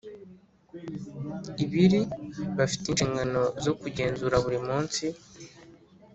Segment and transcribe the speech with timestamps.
[1.63, 1.99] ibiri
[2.57, 5.05] bafite inshingano zo kugenzura buri munsi